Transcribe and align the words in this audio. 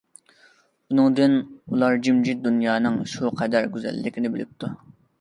بۇنىڭدىن 0.93 1.35
ئۇلار 1.43 1.99
جىمجىت 2.09 2.43
دۇنيانىڭ 2.49 3.01
شۇ 3.15 3.33
قەدەر 3.39 3.73
گۈزەللىكىنى 3.79 4.37
بىلىپتۇ. 4.39 4.77